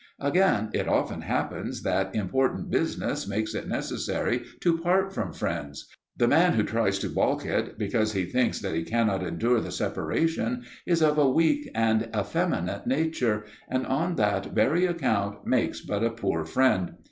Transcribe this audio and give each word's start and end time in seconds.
Again, 0.19 0.71
it 0.73 0.87
often 0.87 1.21
happens 1.21 1.83
that 1.83 2.15
important 2.15 2.71
business 2.71 3.27
makes 3.27 3.53
it 3.53 3.67
necessary 3.67 4.43
to 4.61 4.79
part 4.79 5.13
from 5.13 5.31
friends: 5.31 5.87
the 6.17 6.27
man 6.27 6.53
who 6.53 6.63
tries 6.63 6.97
to 6.97 7.07
baulk 7.07 7.45
it, 7.45 7.77
because 7.77 8.13
he 8.13 8.25
thinks 8.25 8.57
that 8.61 8.73
he 8.73 8.81
cannot 8.81 9.21
endure 9.21 9.61
the 9.61 9.71
separation, 9.71 10.63
is 10.87 11.03
of 11.03 11.19
a 11.19 11.29
weak 11.29 11.69
and 11.75 12.09
effeminate 12.19 12.87
nature, 12.87 13.45
and 13.69 13.85
on 13.85 14.15
that 14.15 14.47
very 14.55 14.87
account 14.87 15.45
makes 15.45 15.81
but 15.81 16.03
a 16.03 16.09
poor 16.09 16.45
friend. 16.45 16.95